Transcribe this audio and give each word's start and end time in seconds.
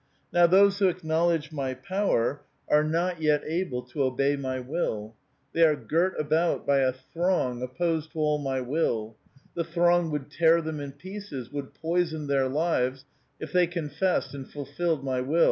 Now, 0.33 0.47
those 0.47 0.79
who 0.79 0.87
acknowledge 0.89 1.51
my 1.51 1.75
power, 1.75 2.41
are 2.67 2.83
not 2.83 3.21
yet 3.21 3.43
874 3.43 3.43
A 3.43 3.49
VITAL 3.51 3.65
QUESTION. 3.67 3.67
able 3.67 3.81
to 3.83 4.03
obey 4.11 4.41
my 4.41 4.59
will. 4.59 5.15
Tliey 5.53 5.63
are 5.67 5.75
girt 5.75 6.19
about 6.19 6.65
by 6.65 6.79
a 6.79 6.91
throng 6.91 7.61
op 7.61 7.77
posed 7.77 8.11
to 8.13 8.19
all 8.19 8.39
my 8.39 8.61
will. 8.61 9.15
The 9.53 9.63
throng 9.63 10.09
would 10.09 10.31
tear 10.31 10.59
them 10.59 10.79
in 10.79 10.93
pieces, 10.93 11.51
would 11.51 11.75
poison 11.75 12.25
their 12.25 12.47
lives, 12.49 13.05
if 13.39 13.53
they 13.53 13.67
confessed 13.67 14.33
and 14.33 14.49
fulfilled 14.49 15.03
my 15.03 15.21
will. 15.21 15.39